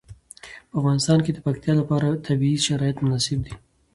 [0.69, 3.53] په افغانستان کې د پکتیا لپاره طبیعي شرایط مناسب دي.